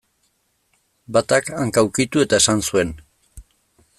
[1.17, 2.97] Batak, hanka ukitu eta esan zuen.